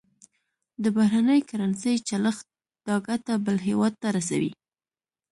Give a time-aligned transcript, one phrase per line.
[0.83, 2.45] د بهرنۍ کرنسۍ چلښت
[2.87, 4.51] دا ګټه بل هېواد ته رسوي.